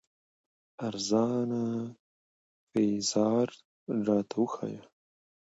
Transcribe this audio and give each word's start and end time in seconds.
ارزان 0.87 1.51
پېزار 2.71 3.47
راته 4.05 4.35
وښايه 4.41 4.83